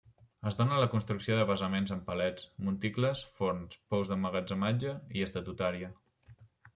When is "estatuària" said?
5.27-5.91